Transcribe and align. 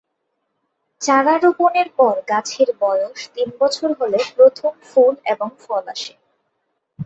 চারা 1.01 1.35
রোপণের 1.37 1.89
পর 1.97 2.15
গাছের 2.29 2.69
বয়স 2.81 3.19
তিন 3.35 3.49
বছর 3.61 3.89
হলে 3.99 4.19
প্রথম 4.35 4.73
ফুল 4.89 5.13
এবং 5.33 5.49
ফল 5.63 5.83
আসে। 5.95 6.13